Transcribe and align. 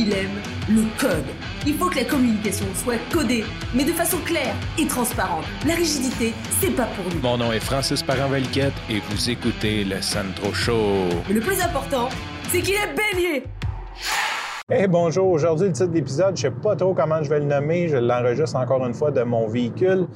il 0.00 0.14
aime 0.14 0.40
le 0.70 0.82
code. 0.98 1.26
Il 1.66 1.74
faut 1.74 1.90
que 1.90 1.96
la 1.96 2.04
communication 2.04 2.64
soit 2.74 2.96
codée, 3.12 3.44
mais 3.74 3.84
de 3.84 3.92
façon 3.92 4.16
claire 4.24 4.54
et 4.78 4.86
transparente. 4.86 5.44
La 5.66 5.74
rigidité, 5.74 6.32
c'est 6.58 6.70
pas 6.70 6.86
pour 6.96 7.04
nous. 7.12 7.20
Mon 7.20 7.36
nom 7.36 7.52
est 7.52 7.60
Francis 7.60 8.02
Parent-Valquette 8.02 8.72
et 8.88 9.00
vous 9.10 9.28
écoutez 9.28 9.84
le 9.84 10.00
Sandro 10.00 10.54
Show. 10.54 11.08
Mais 11.28 11.34
le 11.34 11.40
plus 11.40 11.60
important, 11.60 12.08
c'est 12.48 12.62
qu'il 12.62 12.74
est 12.74 12.94
bélier. 12.96 13.44
Hey, 14.70 14.86
bonjour. 14.86 15.28
Aujourd'hui, 15.28 15.66
le 15.66 15.72
titre 15.74 15.90
d'épisode, 15.90 16.34
je 16.36 16.42
sais 16.42 16.50
pas 16.50 16.76
trop 16.76 16.94
comment 16.94 17.22
je 17.22 17.28
vais 17.28 17.40
le 17.40 17.44
nommer. 17.46 17.88
Je 17.88 17.98
l'enregistre 17.98 18.56
encore 18.56 18.86
une 18.86 18.94
fois 18.94 19.10
de 19.10 19.22
mon 19.22 19.48
véhicule. 19.48 20.06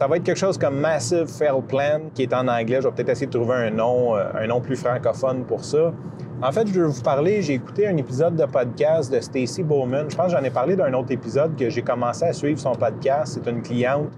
Ça 0.00 0.06
va 0.06 0.16
être 0.16 0.22
quelque 0.22 0.38
chose 0.38 0.56
comme 0.56 0.80
Massive 0.80 1.26
Fail 1.26 1.60
Plan, 1.68 2.00
qui 2.14 2.22
est 2.22 2.32
en 2.32 2.48
anglais. 2.48 2.78
Je 2.80 2.88
vais 2.88 2.94
peut-être 2.94 3.10
essayer 3.10 3.26
de 3.26 3.32
trouver 3.32 3.56
un 3.56 3.70
nom, 3.70 4.16
euh, 4.16 4.30
un 4.34 4.46
nom 4.46 4.58
plus 4.58 4.76
francophone 4.76 5.44
pour 5.44 5.62
ça. 5.62 5.92
En 6.40 6.50
fait, 6.52 6.66
je 6.68 6.80
vais 6.80 6.86
vous 6.86 7.02
parler, 7.02 7.42
j'ai 7.42 7.52
écouté 7.52 7.86
un 7.86 7.98
épisode 7.98 8.34
de 8.34 8.46
podcast 8.46 9.12
de 9.12 9.20
Stacy 9.20 9.62
Bowman. 9.62 10.08
Je 10.08 10.16
pense 10.16 10.32
que 10.32 10.38
j'en 10.38 10.42
ai 10.42 10.48
parlé 10.48 10.74
d'un 10.74 10.94
autre 10.94 11.12
épisode 11.12 11.54
que 11.54 11.68
j'ai 11.68 11.82
commencé 11.82 12.24
à 12.24 12.32
suivre 12.32 12.58
son 12.58 12.72
podcast. 12.72 13.34
C'est 13.34 13.50
une 13.50 13.60
cliente 13.60 14.08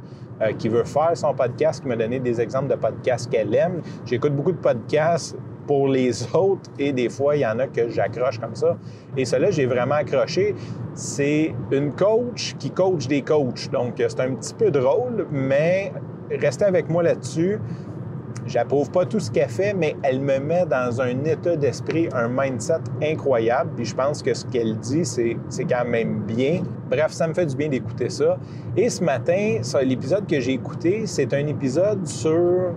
euh, 0.41 0.53
qui 0.53 0.69
veut 0.69 0.85
faire 0.85 1.17
son 1.17 1.35
podcast, 1.35 1.83
qui 1.83 1.89
m'a 1.89 1.97
donné 1.97 2.21
des 2.21 2.41
exemples 2.41 2.69
de 2.69 2.77
podcasts 2.77 3.29
qu'elle 3.29 3.53
aime. 3.53 3.83
J'écoute 4.07 4.37
beaucoup 4.37 4.53
de 4.53 4.59
podcasts 4.59 5.37
pour 5.67 5.89
les 5.89 6.23
autres 6.35 6.71
et 6.79 6.93
des 6.93 7.09
fois, 7.09 7.37
il 7.37 7.41
y 7.41 7.47
en 7.47 7.59
a 7.59 7.67
que 7.67 7.89
j'accroche 7.89 8.39
comme 8.39 8.55
ça. 8.55 8.77
Et 9.17 9.25
cela, 9.25 9.51
j'ai 9.51 9.67
vraiment 9.67 9.97
accroché. 9.97 10.55
C'est 10.95 11.55
une 11.71 11.93
coach 11.93 12.55
qui 12.59 12.71
coach 12.71 13.07
des 13.07 13.23
coachs. 13.23 13.71
Donc, 13.71 13.95
c'est 13.97 14.21
un 14.21 14.35
petit 14.35 14.55
peu 14.55 14.71
drôle, 14.71 15.27
mais 15.31 15.93
restez 16.31 16.65
avec 16.65 16.89
moi 16.89 17.03
là-dessus. 17.03 17.59
J'approuve 18.47 18.91
pas 18.91 19.07
tout 19.07 19.21
ce 19.21 19.31
qu'elle 19.31 19.49
fait, 19.49 19.73
mais 19.73 19.95
elle 20.03 20.21
me 20.21 20.39
met 20.39 20.67
dans 20.67 21.01
un 21.01 21.25
état 21.25 21.55
d'esprit, 21.55 22.09
un 22.13 22.29
mindset 22.29 22.81
incroyable. 23.01 23.71
Puis 23.77 23.85
je 23.85 23.95
pense 23.95 24.21
que 24.21 24.35
ce 24.35 24.45
qu'elle 24.47 24.77
dit, 24.79 25.05
c'est, 25.05 25.37
quand 25.69 25.85
même 25.85 26.23
bien. 26.23 26.63
Bref, 26.91 27.13
ça 27.13 27.29
me 27.29 27.35
fait 27.35 27.47
du 27.47 27.55
bien 27.55 27.69
d'écouter 27.69 28.09
ça. 28.11 28.39
Et 28.77 28.89
ce 28.89 29.05
matin, 29.05 29.61
l'épisode 29.85 30.27
que 30.27 30.41
j'ai 30.41 30.53
écouté, 30.53 31.07
c'est 31.07 31.33
un 31.35 31.47
épisode 31.47 32.05
sur 32.07 32.75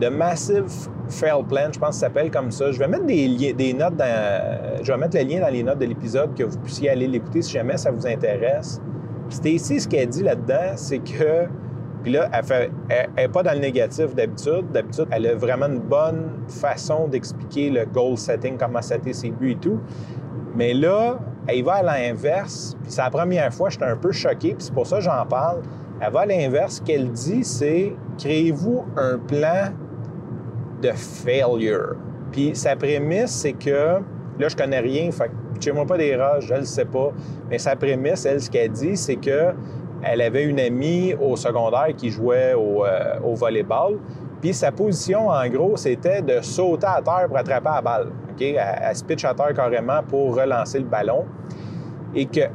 The 0.00 0.10
Massive 0.10 0.88
Fail 1.08 1.42
Plan, 1.48 1.68
je 1.72 1.78
pense 1.78 1.90
que 1.90 1.94
ça 1.94 2.00
s'appelle 2.06 2.30
comme 2.30 2.50
ça. 2.50 2.72
Je 2.72 2.78
vais 2.78 2.88
mettre 2.88 3.06
des, 3.06 3.52
des 3.52 3.72
notes 3.72 3.96
dans, 3.96 4.82
je 4.82 4.92
vais 4.92 4.98
mettre 4.98 5.16
le 5.16 5.24
lien 5.24 5.40
dans 5.40 5.52
les 5.52 5.62
notes 5.62 5.78
de 5.78 5.86
l'épisode 5.86 6.34
que 6.34 6.44
vous 6.44 6.58
puissiez 6.58 6.90
aller 6.90 7.06
l'écouter 7.06 7.42
si 7.42 7.52
jamais 7.52 7.76
ça 7.76 7.90
vous 7.90 8.06
intéresse. 8.06 8.80
Stacy, 9.28 9.80
ce 9.80 9.88
qu'elle 9.88 10.08
dit 10.08 10.22
là-dedans, 10.22 10.72
c'est 10.76 10.98
que 10.98 11.48
puis 12.02 12.12
là, 12.12 12.28
elle 12.32 12.70
n'est 13.16 13.28
pas 13.28 13.42
dans 13.42 13.52
le 13.52 13.60
négatif 13.60 14.14
d'habitude. 14.14 14.72
D'habitude, 14.72 15.06
elle 15.12 15.26
a 15.26 15.34
vraiment 15.34 15.66
une 15.66 15.78
bonne 15.78 16.30
façon 16.48 17.06
d'expliquer 17.06 17.70
le 17.70 17.84
goal 17.84 18.16
setting, 18.16 18.56
comment 18.58 18.82
setter 18.82 19.12
ses 19.12 19.30
buts 19.30 19.52
et 19.52 19.56
tout. 19.56 19.78
Mais 20.56 20.74
là, 20.74 21.20
elle 21.46 21.62
va 21.62 21.74
à 21.74 21.82
l'inverse. 21.82 22.76
Puis 22.82 22.92
c'est 22.92 23.02
la 23.02 23.10
première 23.10 23.54
fois, 23.54 23.70
j'étais 23.70 23.84
un 23.84 23.96
peu 23.96 24.10
choqué, 24.10 24.54
puis 24.54 24.64
c'est 24.64 24.74
pour 24.74 24.86
ça 24.86 24.96
que 24.96 25.02
j'en 25.02 25.24
parle. 25.26 25.62
Elle 26.00 26.12
va 26.12 26.20
à 26.20 26.26
l'inverse. 26.26 26.76
Ce 26.76 26.82
qu'elle 26.82 27.10
dit, 27.12 27.44
c'est 27.44 27.94
créez-vous 28.18 28.84
un 28.96 29.18
plan 29.18 29.72
de 30.82 30.92
failure. 30.92 31.96
Puis 32.32 32.54
sa 32.54 32.76
prémisse, 32.76 33.30
c'est 33.30 33.52
que, 33.52 34.00
là, 34.38 34.48
je 34.48 34.56
connais 34.56 34.80
rien, 34.80 35.10
fait 35.10 35.30
que 35.64 35.70
moi 35.70 35.86
pas 35.86 35.98
des 35.98 36.16
rages, 36.16 36.46
je 36.46 36.54
le 36.54 36.64
sais 36.64 36.84
pas. 36.84 37.12
Mais 37.48 37.58
sa 37.58 37.76
prémisse, 37.76 38.26
elle, 38.26 38.40
ce 38.40 38.50
qu'elle 38.50 38.72
dit, 38.72 38.96
c'est 38.96 39.16
que 39.16 39.52
elle 40.02 40.20
avait 40.20 40.44
une 40.44 40.58
amie 40.58 41.14
au 41.14 41.36
secondaire 41.36 41.94
qui 41.96 42.10
jouait 42.10 42.54
au, 42.54 42.84
euh, 42.84 43.20
au 43.24 43.34
volleyball. 43.34 43.98
Puis 44.40 44.52
sa 44.52 44.72
position, 44.72 45.28
en 45.28 45.48
gros, 45.48 45.76
c'était 45.76 46.20
de 46.20 46.40
sauter 46.40 46.88
à 46.88 47.00
terre 47.00 47.28
pour 47.28 47.36
attraper 47.36 47.68
la 47.72 47.80
balle. 47.80 48.08
OK? 48.32 48.42
Elle, 48.42 48.56
elle 48.56 48.96
se 48.96 49.04
pitch 49.04 49.24
à 49.24 49.34
terre 49.34 49.54
carrément 49.54 50.02
pour 50.08 50.34
relancer 50.34 50.80
le 50.80 50.86
ballon. 50.86 51.24
Et 52.14 52.26
qu'elle 52.26 52.50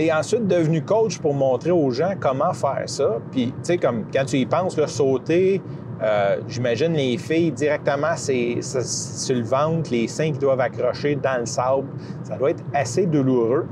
est 0.00 0.12
ensuite 0.12 0.46
devenue 0.46 0.82
coach 0.82 1.18
pour 1.18 1.34
montrer 1.34 1.72
aux 1.72 1.90
gens 1.90 2.12
comment 2.20 2.52
faire 2.52 2.84
ça. 2.86 3.16
Puis, 3.32 3.46
tu 3.46 3.52
sais, 3.62 3.78
comme 3.78 4.04
quand 4.12 4.24
tu 4.24 4.36
y 4.36 4.46
penses, 4.46 4.76
là, 4.76 4.86
sauter, 4.86 5.60
euh, 6.02 6.40
j'imagine 6.48 6.94
les 6.94 7.16
filles 7.16 7.52
directement 7.52 8.16
sur 8.16 9.36
le 9.36 9.42
ventre, 9.42 9.90
les 9.92 10.08
seins 10.08 10.32
qui 10.32 10.38
doivent 10.38 10.60
accrocher 10.60 11.16
dans 11.16 11.40
le 11.40 11.46
sable. 11.46 11.86
Ça 12.24 12.36
doit 12.36 12.50
être 12.50 12.64
assez 12.74 13.06
douloureux. 13.06 13.66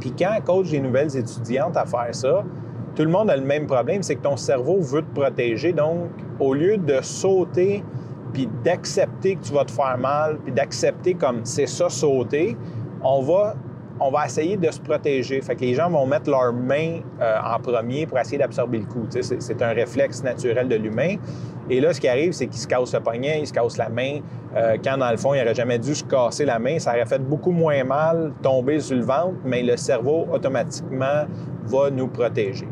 Puis 0.00 0.12
quand 0.16 0.38
coach 0.44 0.70
des 0.70 0.80
nouvelles 0.80 1.16
étudiantes 1.16 1.76
à 1.76 1.84
faire 1.84 2.14
ça, 2.14 2.44
tout 2.94 3.02
le 3.02 3.10
monde 3.10 3.30
a 3.30 3.36
le 3.36 3.44
même 3.44 3.66
problème, 3.66 4.02
c'est 4.02 4.16
que 4.16 4.22
ton 4.22 4.36
cerveau 4.36 4.80
veut 4.80 5.02
te 5.02 5.20
protéger. 5.20 5.72
Donc, 5.72 6.10
au 6.38 6.54
lieu 6.54 6.76
de 6.76 7.00
sauter 7.02 7.84
puis 8.32 8.48
d'accepter 8.64 9.36
que 9.36 9.44
tu 9.44 9.52
vas 9.52 9.64
te 9.64 9.70
faire 9.70 9.96
mal, 9.98 10.38
puis 10.44 10.52
d'accepter 10.52 11.14
comme 11.14 11.40
c'est 11.44 11.66
ça 11.66 11.88
sauter, 11.88 12.56
on 13.02 13.22
va 13.22 13.54
on 14.00 14.10
va 14.10 14.26
essayer 14.26 14.56
de 14.56 14.70
se 14.70 14.80
protéger. 14.80 15.40
Fait 15.40 15.54
que 15.54 15.60
les 15.60 15.74
gens 15.74 15.90
vont 15.90 16.06
mettre 16.06 16.30
leurs 16.30 16.52
mains 16.52 17.00
euh, 17.20 17.38
en 17.44 17.58
premier 17.58 18.06
pour 18.06 18.18
essayer 18.18 18.38
d'absorber 18.38 18.78
le 18.78 18.84
coup. 18.84 19.06
C'est 19.10 19.62
un 19.62 19.72
réflexe 19.72 20.22
naturel 20.22 20.68
de 20.68 20.76
l'humain. 20.76 21.16
Et 21.70 21.80
là, 21.80 21.92
ce 21.92 22.00
qui 22.00 22.08
arrive, 22.08 22.32
c'est 22.32 22.46
qu'il 22.46 22.60
se 22.60 22.66
casse 22.66 22.94
le 22.94 23.00
poignet, 23.00 23.40
il 23.40 23.46
se 23.46 23.52
casse 23.52 23.76
la 23.76 23.88
main. 23.88 24.20
Euh, 24.56 24.76
quand, 24.82 24.96
dans 24.96 25.10
le 25.10 25.16
fond, 25.16 25.34
il 25.34 25.40
n'aurait 25.40 25.54
jamais 25.54 25.78
dû 25.78 25.94
se 25.94 26.04
casser 26.04 26.44
la 26.44 26.58
main, 26.58 26.78
ça 26.78 26.92
aurait 26.92 27.04
fait 27.04 27.18
beaucoup 27.18 27.50
moins 27.50 27.84
mal 27.84 28.32
tomber 28.42 28.80
sur 28.80 28.96
le 28.96 29.02
ventre, 29.02 29.34
mais 29.44 29.62
le 29.62 29.76
cerveau, 29.76 30.26
automatiquement, 30.32 31.26
va 31.66 31.90
nous 31.90 32.08
protéger. 32.08 32.66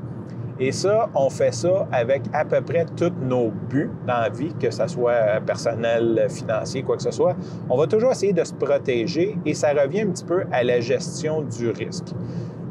Et 0.59 0.73
ça, 0.73 1.11
on 1.15 1.29
fait 1.29 1.53
ça 1.53 1.87
avec 1.93 2.23
à 2.33 2.45
peu 2.45 2.63
près 2.63 2.87
tous 2.97 3.13
nos 3.21 3.51
buts 3.51 3.91
dans 4.07 4.21
la 4.21 4.29
vie, 4.31 4.55
que 4.59 4.71
ce 4.71 4.87
soit 4.87 5.41
personnel, 5.45 6.27
financier, 6.31 6.83
quoi 6.83 6.97
que 6.97 7.03
ce 7.03 7.11
soit. 7.11 7.37
On 7.69 7.77
va 7.77 7.87
toujours 7.87 8.13
essayer 8.13 8.33
de 8.33 8.43
se 8.43 8.55
protéger 8.55 9.37
et 9.45 9.53
ça 9.53 9.73
revient 9.73 10.03
un 10.03 10.11
petit 10.11 10.25
peu 10.25 10.45
à 10.51 10.65
la 10.65 10.81
gestion 10.81 11.43
du 11.43 11.71
risque. 11.71 12.09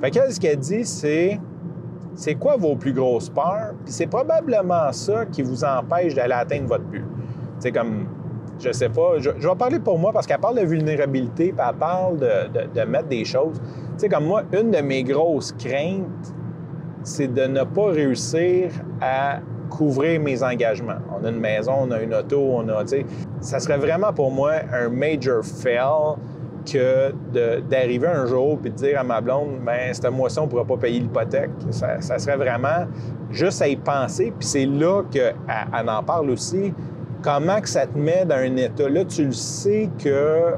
Fait 0.01 0.09
que 0.09 0.31
ce 0.31 0.39
qu'elle 0.39 0.57
dit, 0.57 0.83
c'est 0.83 1.39
c'est 2.15 2.35
quoi 2.35 2.55
vos 2.55 2.75
plus 2.75 2.93
grosses 2.93 3.29
peurs? 3.29 3.73
Puis 3.83 3.93
c'est 3.93 4.07
probablement 4.07 4.91
ça 4.91 5.25
qui 5.25 5.41
vous 5.41 5.63
empêche 5.63 6.15
d'aller 6.15 6.33
atteindre 6.33 6.67
votre 6.67 6.85
but. 6.85 7.03
C'est 7.59 7.71
comme, 7.71 8.07
je 8.57 8.71
sais 8.71 8.89
pas, 8.89 9.19
je, 9.19 9.29
vais 9.29 9.55
parler 9.57 9.79
pour 9.79 9.99
moi 9.99 10.11
parce 10.13 10.25
qu'elle 10.25 10.39
parle 10.39 10.57
de 10.59 10.65
vulnérabilité, 10.65 11.51
puis 11.51 11.67
elle 11.67 11.75
parle 11.75 12.17
de, 12.17 12.73
de 12.73 12.81
mettre 12.85 13.09
des 13.09 13.25
choses. 13.25 13.59
Tu 13.59 13.93
sais, 13.97 14.09
comme 14.09 14.25
moi, 14.25 14.43
une 14.53 14.71
de 14.71 14.79
mes 14.79 15.03
grosses 15.03 15.51
craintes, 15.51 16.33
c'est 17.05 17.33
de 17.33 17.43
ne 17.43 17.63
pas 17.63 17.87
réussir 17.87 18.71
à 18.99 19.39
couvrir 19.69 20.19
mes 20.19 20.43
engagements. 20.43 20.97
On 21.17 21.23
a 21.25 21.29
une 21.29 21.39
maison, 21.39 21.73
on 21.81 21.91
a 21.91 22.01
une 22.01 22.13
auto, 22.13 22.39
on 22.39 22.67
a, 22.69 22.83
tu 22.83 23.05
ça 23.41 23.59
serait 23.59 23.77
vraiment 23.77 24.11
pour 24.11 24.31
moi 24.31 24.53
un 24.73 24.89
major 24.89 25.43
fail 25.43 26.15
que 26.65 27.13
d'arriver 27.69 28.07
un 28.07 28.25
jour 28.25 28.59
et 28.65 28.69
de 28.69 28.75
dire 28.75 28.99
à 28.99 29.03
ma 29.03 29.21
blonde, 29.21 29.59
ben 29.63 29.93
cette 29.93 30.09
mois-ci, 30.11 30.39
on 30.39 30.45
ne 30.45 30.49
pourra 30.49 30.65
pas 30.65 30.77
payer 30.77 30.99
l'hypothèque. 30.99 31.51
Ça, 31.69 31.99
serait 32.17 32.37
vraiment 32.37 32.87
juste 33.29 33.61
à 33.61 33.67
y 33.67 33.75
penser. 33.75 34.33
Puis 34.37 34.47
c'est 34.47 34.65
là 34.65 35.03
qu'elle 35.11 35.35
en 35.47 36.03
parle 36.03 36.31
aussi 36.31 36.73
comment 37.21 37.61
que 37.61 37.69
ça 37.69 37.85
te 37.85 37.97
met 37.97 38.25
dans 38.25 38.35
un 38.35 38.55
état. 38.55 38.89
Là, 38.89 39.05
tu 39.05 39.25
le 39.25 39.31
sais 39.31 39.89
que, 40.03 40.53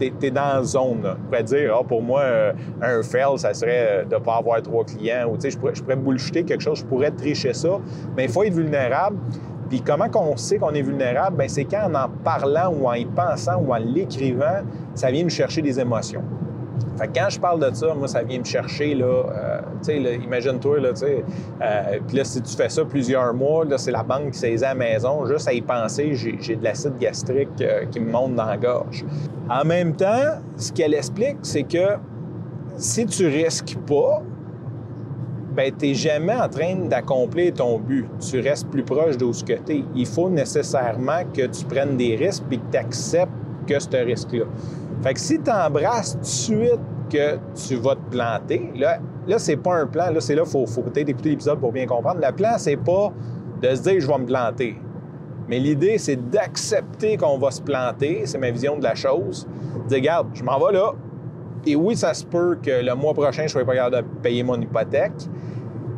tu 0.00 0.26
es, 0.26 0.30
dans 0.30 0.56
la 0.56 0.62
zone. 0.62 1.02
Là. 1.02 1.16
pourrais 1.24 1.42
dire, 1.42 1.76
ah, 1.78 1.84
pour 1.84 2.02
moi, 2.02 2.20
euh, 2.20 2.52
un 2.82 3.02
fail, 3.02 3.38
ça 3.38 3.52
serait 3.54 3.86
euh, 3.88 4.04
de 4.04 4.14
ne 4.14 4.20
pas 4.20 4.36
avoir 4.36 4.62
trois 4.62 4.84
clients. 4.84 5.28
Ou, 5.30 5.36
tu 5.36 5.42
sais, 5.42 5.50
je 5.50 5.58
pourrais, 5.58 5.74
je 5.74 5.82
pourrais 5.82 5.96
bullshiter 5.96 6.44
quelque 6.44 6.62
chose, 6.62 6.78
je 6.78 6.84
pourrais 6.84 7.10
tricher 7.10 7.52
ça. 7.52 7.78
Mais 8.16 8.24
il 8.24 8.30
faut 8.30 8.42
être 8.42 8.54
vulnérable. 8.54 9.18
Puis 9.68 9.82
comment 9.82 10.08
qu'on 10.08 10.36
sait 10.36 10.58
qu'on 10.58 10.74
est 10.74 10.82
vulnérable? 10.82 11.36
Bien, 11.36 11.48
c'est 11.48 11.64
quand 11.64 11.88
en 11.88 11.94
en 11.94 12.08
parlant 12.24 12.74
ou 12.74 12.88
en 12.88 12.94
y 12.94 13.04
pensant 13.04 13.56
ou 13.58 13.72
en 13.72 13.78
l'écrivant, 13.78 14.62
ça 14.94 15.10
vient 15.10 15.22
nous 15.22 15.30
chercher 15.30 15.62
des 15.62 15.78
émotions. 15.78 16.22
Fait 16.98 17.08
que 17.08 17.18
quand 17.18 17.30
je 17.30 17.40
parle 17.40 17.60
de 17.60 17.74
ça, 17.74 17.94
moi, 17.94 18.08
ça 18.08 18.22
vient 18.22 18.38
me 18.38 18.44
chercher, 18.44 18.94
là, 18.94 19.06
euh, 19.06 19.60
tu 19.82 19.92
imagine-toi, 19.92 20.80
là, 20.80 20.90
euh, 21.02 21.98
puis 22.06 22.16
là, 22.16 22.24
si 22.24 22.42
tu 22.42 22.54
fais 22.54 22.68
ça 22.68 22.84
plusieurs 22.84 23.32
mois, 23.32 23.64
là, 23.64 23.78
c'est 23.78 23.90
la 23.90 24.02
banque 24.02 24.32
qui 24.32 24.38
saisit 24.38 24.64
à 24.64 24.68
la 24.68 24.74
maison, 24.74 25.24
juste 25.26 25.48
à 25.48 25.52
y 25.52 25.62
penser, 25.62 26.14
j'ai 26.14 26.56
de 26.56 26.64
l'acide 26.64 26.98
gastrique 26.98 27.48
euh, 27.60 27.86
qui 27.86 28.00
me 28.00 28.10
monte 28.10 28.34
dans 28.34 28.44
la 28.44 28.56
gorge. 28.56 29.04
En 29.48 29.64
même 29.64 29.96
temps, 29.96 30.40
ce 30.56 30.72
qu'elle 30.72 30.94
explique, 30.94 31.38
c'est 31.42 31.62
que 31.62 31.96
si 32.76 33.06
tu 33.06 33.26
risques 33.26 33.76
pas, 33.86 34.22
ben, 35.54 35.72
tu 35.76 35.88
n'es 35.88 35.94
jamais 35.94 36.34
en 36.34 36.48
train 36.48 36.76
d'accomplir 36.76 37.54
ton 37.54 37.78
but. 37.78 38.06
Tu 38.20 38.40
restes 38.40 38.68
plus 38.68 38.84
proche 38.84 39.16
de 39.16 39.32
ce 39.32 39.42
que 39.42 39.54
tu 39.54 39.72
es. 39.72 39.84
Il 39.94 40.06
faut 40.06 40.30
nécessairement 40.30 41.24
que 41.34 41.46
tu 41.46 41.64
prennes 41.64 41.96
des 41.96 42.16
risques 42.16 42.44
et 42.50 42.58
que 42.58 42.70
tu 42.70 42.78
acceptes 42.78 43.32
que 43.66 43.78
ce 43.78 44.04
risque-là. 44.04 44.44
Fait 45.02 45.14
que 45.14 45.20
si 45.20 45.40
tu 45.40 45.50
embrasses 45.50 46.12
tout 46.12 46.20
de 46.20 46.24
suite 46.24 46.80
que 47.10 47.38
tu 47.54 47.76
vas 47.76 47.96
te 47.96 48.10
planter, 48.10 48.70
là, 48.76 48.98
là 49.26 49.38
c'est 49.38 49.56
pas 49.56 49.76
un 49.76 49.86
plan. 49.86 50.10
Là, 50.10 50.20
c'est 50.20 50.34
là, 50.34 50.42
il 50.44 50.50
faut, 50.50 50.82
peut-être 50.82 51.08
écouter 51.08 51.30
l'épisode 51.30 51.58
pour 51.58 51.72
bien 51.72 51.86
comprendre. 51.86 52.20
Le 52.24 52.32
plan, 52.32 52.56
c'est 52.58 52.76
pas 52.76 53.12
de 53.62 53.74
se 53.74 53.82
dire 53.82 54.00
je 54.00 54.06
vais 54.06 54.18
me 54.18 54.26
planter. 54.26 54.76
Mais 55.48 55.58
l'idée, 55.58 55.98
c'est 55.98 56.30
d'accepter 56.30 57.16
qu'on 57.16 57.38
va 57.38 57.50
se 57.50 57.60
planter. 57.60 58.22
C'est 58.24 58.38
ma 58.38 58.50
vision 58.50 58.78
de 58.78 58.84
la 58.84 58.94
chose. 58.94 59.48
Dire, 59.88 59.98
regarde, 59.98 60.28
je 60.34 60.44
m'en 60.44 60.58
vais 60.64 60.74
là. 60.74 60.92
Et 61.66 61.74
oui, 61.74 61.96
ça 61.96 62.14
se 62.14 62.24
peut 62.24 62.56
que 62.62 62.84
le 62.84 62.94
mois 62.94 63.14
prochain, 63.14 63.42
je 63.42 63.42
ne 63.42 63.48
sois 63.48 63.64
pas 63.64 63.74
capable 63.74 63.96
de 63.96 64.02
payer 64.22 64.42
mon 64.42 64.60
hypothèque. 64.60 65.28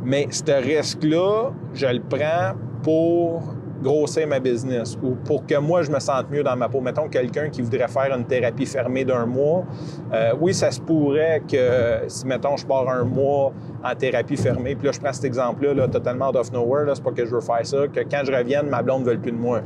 Mais 0.04 0.26
ce 0.30 0.52
risque-là, 0.52 1.50
je 1.74 1.86
le 1.86 2.00
prends 2.00 2.54
pour 2.82 3.54
grossir 3.82 4.26
ma 4.26 4.40
business 4.40 4.96
ou 5.02 5.16
pour 5.24 5.44
que 5.46 5.58
moi, 5.58 5.82
je 5.82 5.90
me 5.90 5.98
sente 5.98 6.30
mieux 6.30 6.42
dans 6.42 6.56
ma 6.56 6.68
peau. 6.68 6.80
Mettons 6.80 7.08
quelqu'un 7.08 7.48
qui 7.48 7.62
voudrait 7.62 7.88
faire 7.88 8.14
une 8.16 8.24
thérapie 8.24 8.66
fermée 8.66 9.04
d'un 9.04 9.26
mois. 9.26 9.64
Euh, 10.12 10.32
oui, 10.40 10.54
ça 10.54 10.70
se 10.70 10.80
pourrait 10.80 11.42
que 11.50 12.02
si, 12.08 12.26
mettons, 12.26 12.56
je 12.56 12.66
pars 12.66 12.88
un 12.88 13.04
mois 13.04 13.52
en 13.84 13.94
thérapie 13.94 14.36
fermée, 14.36 14.74
puis 14.74 14.86
là, 14.86 14.92
je 14.92 15.00
prends 15.00 15.12
cet 15.12 15.24
exemple-là, 15.24 15.74
là, 15.74 15.88
totalement 15.88 16.28
out 16.28 16.36
of 16.36 16.52
nowhere, 16.52 16.86
c'est 16.94 17.02
pas 17.02 17.10
que 17.10 17.26
je 17.26 17.34
veux 17.34 17.40
faire 17.40 17.64
ça, 17.66 17.88
que 17.88 18.00
quand 18.00 18.22
je 18.24 18.32
revienne, 18.32 18.68
ma 18.68 18.82
blonde 18.82 19.04
ne 19.04 19.10
veut 19.10 19.18
plus 19.18 19.32
de 19.32 19.36
moi. 19.36 19.60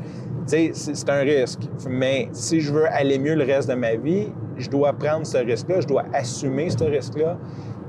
Tu 0.49 0.73
sais, 0.73 0.95
c'est 0.95 1.11
un 1.11 1.21
risque. 1.21 1.61
Mais 1.89 2.29
si 2.33 2.61
je 2.61 2.73
veux 2.73 2.87
aller 2.87 3.19
mieux 3.19 3.35
le 3.35 3.45
reste 3.45 3.69
de 3.69 3.75
ma 3.75 3.95
vie, 3.97 4.29
je 4.57 4.71
dois 4.71 4.93
prendre 4.93 5.27
ce 5.27 5.39
risque-là, 5.39 5.81
je 5.81 5.87
dois 5.87 6.05
assumer 6.13 6.71
ce 6.71 6.85
risque-là. 6.85 7.37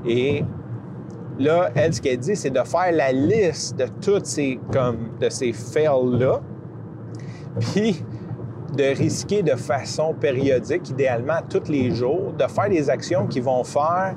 Et 0.05 0.43
là, 1.39 1.69
elle, 1.75 1.93
ce 1.93 2.01
qu'elle 2.01 2.17
dit, 2.17 2.35
c'est 2.35 2.49
de 2.49 2.61
faire 2.63 2.91
la 2.91 3.11
liste 3.11 3.77
de 3.77 3.85
toutes 4.01 4.25
ces, 4.25 4.59
comme, 4.71 5.11
de 5.19 5.29
ces 5.29 5.53
fails-là, 5.53 6.41
puis 7.59 8.03
de 8.75 8.83
risquer 8.83 9.43
de 9.43 9.55
façon 9.55 10.13
périodique, 10.13 10.89
idéalement 10.89 11.39
tous 11.49 11.69
les 11.69 11.91
jours, 11.91 12.33
de 12.37 12.45
faire 12.47 12.69
des 12.69 12.89
actions 12.89 13.25
qui 13.27 13.39
vont 13.39 13.63
faire 13.63 14.15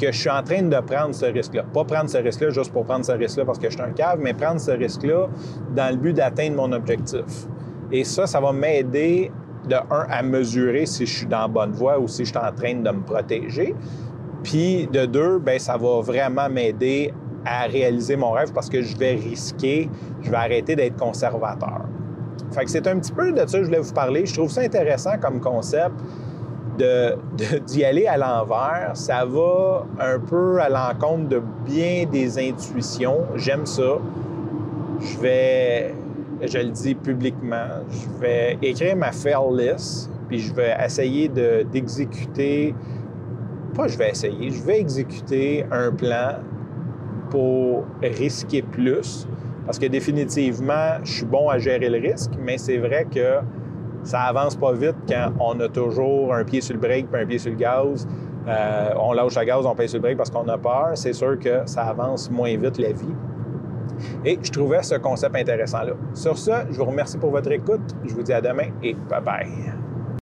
que 0.00 0.10
je 0.10 0.18
suis 0.18 0.30
en 0.30 0.42
train 0.42 0.62
de 0.62 0.80
prendre 0.80 1.14
ce 1.14 1.26
risque-là. 1.26 1.64
Pas 1.74 1.84
prendre 1.84 2.08
ce 2.08 2.18
risque-là 2.18 2.50
juste 2.50 2.72
pour 2.72 2.84
prendre 2.84 3.04
ce 3.04 3.12
risque-là 3.12 3.44
parce 3.44 3.58
que 3.58 3.68
je 3.68 3.74
suis 3.74 3.82
un 3.82 3.92
cave, 3.92 4.18
mais 4.20 4.32
prendre 4.32 4.60
ce 4.60 4.70
risque-là 4.70 5.28
dans 5.76 5.90
le 5.90 5.96
but 5.96 6.14
d'atteindre 6.14 6.56
mon 6.56 6.72
objectif. 6.72 7.46
Et 7.92 8.04
ça, 8.04 8.26
ça 8.26 8.40
va 8.40 8.52
m'aider 8.52 9.30
de 9.68 9.74
un 9.74 10.06
à 10.08 10.22
mesurer 10.22 10.86
si 10.86 11.04
je 11.04 11.18
suis 11.18 11.26
dans 11.26 11.42
la 11.42 11.48
bonne 11.48 11.72
voie 11.72 11.98
ou 11.98 12.08
si 12.08 12.24
je 12.24 12.30
suis 12.30 12.38
en 12.38 12.52
train 12.52 12.74
de 12.74 12.90
me 12.90 13.02
protéger. 13.02 13.74
Puis 14.42 14.88
de 14.92 15.06
deux, 15.06 15.38
ben 15.38 15.58
ça 15.58 15.76
va 15.76 16.00
vraiment 16.00 16.48
m'aider 16.48 17.12
à 17.44 17.62
réaliser 17.66 18.16
mon 18.16 18.32
rêve 18.32 18.52
parce 18.52 18.68
que 18.68 18.82
je 18.82 18.96
vais 18.96 19.12
risquer, 19.12 19.88
je 20.22 20.30
vais 20.30 20.36
arrêter 20.36 20.76
d'être 20.76 20.96
conservateur. 20.96 21.82
Fait 22.52 22.64
que 22.64 22.70
c'est 22.70 22.86
un 22.86 22.98
petit 22.98 23.12
peu 23.12 23.32
de 23.32 23.38
ça 23.38 23.58
que 23.58 23.64
je 23.64 23.68
voulais 23.68 23.80
vous 23.80 23.92
parler. 23.92 24.26
Je 24.26 24.34
trouve 24.34 24.50
ça 24.50 24.62
intéressant 24.62 25.18
comme 25.20 25.40
concept 25.40 25.94
d'y 27.66 27.84
aller 27.84 28.06
à 28.06 28.16
l'envers. 28.16 28.92
Ça 28.94 29.24
va 29.24 29.86
un 30.00 30.18
peu 30.18 30.60
à 30.60 30.68
l'encontre 30.68 31.28
de 31.28 31.42
bien 31.66 32.06
des 32.10 32.38
intuitions. 32.38 33.26
J'aime 33.36 33.66
ça. 33.66 33.98
Je 35.00 35.18
vais 35.18 35.94
je 36.42 36.58
le 36.58 36.70
dis 36.70 36.94
publiquement, 36.94 37.68
je 37.90 38.20
vais 38.20 38.58
écrire 38.62 38.96
ma 38.96 39.12
fail 39.12 39.34
list, 39.52 40.10
puis 40.28 40.38
je 40.38 40.52
vais 40.54 40.74
essayer 40.84 41.28
d'exécuter, 41.28 42.74
je 43.88 43.98
vais 43.98 44.10
essayer, 44.10 44.50
je 44.50 44.62
vais 44.62 44.80
exécuter 44.80 45.64
un 45.70 45.92
plan 45.92 46.36
pour 47.30 47.84
risquer 48.02 48.62
plus, 48.62 49.26
parce 49.66 49.78
que 49.78 49.86
définitivement, 49.86 50.98
je 51.04 51.12
suis 51.12 51.26
bon 51.26 51.48
à 51.48 51.58
gérer 51.58 51.88
le 51.88 51.98
risque, 51.98 52.32
mais 52.38 52.58
c'est 52.58 52.78
vrai 52.78 53.06
que 53.12 53.38
ça 54.02 54.22
avance 54.22 54.56
pas 54.56 54.72
vite 54.72 54.96
quand 55.08 55.32
on 55.38 55.60
a 55.60 55.68
toujours 55.68 56.34
un 56.34 56.44
pied 56.44 56.60
sur 56.60 56.74
le 56.74 56.80
break 56.80 57.10
puis 57.10 57.22
un 57.22 57.26
pied 57.26 57.38
sur 57.38 57.50
le 57.50 57.56
gaz. 57.56 58.08
Euh, 58.48 58.90
on 58.98 59.12
lâche 59.12 59.34
la 59.34 59.44
gaz, 59.44 59.66
on 59.66 59.74
paye 59.74 59.88
sur 59.88 59.98
le 59.98 60.02
break 60.02 60.16
parce 60.16 60.30
qu'on 60.30 60.48
a 60.48 60.56
peur. 60.56 60.92
C'est 60.94 61.12
sûr 61.12 61.38
que 61.38 61.60
ça 61.66 61.82
avance 61.82 62.30
moins 62.30 62.56
vite 62.56 62.78
la 62.78 62.92
vie. 62.92 63.14
Et 64.24 64.38
je 64.42 64.50
trouvais 64.50 64.82
ce 64.82 64.94
concept 64.94 65.36
intéressant-là. 65.36 65.92
Sur 66.14 66.38
ce, 66.38 66.52
je 66.70 66.78
vous 66.78 66.86
remercie 66.86 67.18
pour 67.18 67.30
votre 67.30 67.52
écoute. 67.52 67.94
Je 68.04 68.14
vous 68.14 68.22
dis 68.22 68.32
à 68.32 68.40
demain 68.40 68.70
et 68.82 68.94
bye 68.94 69.20
bye. 69.22 69.79